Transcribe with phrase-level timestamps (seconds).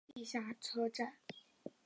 [0.11, 1.17] 地下车站。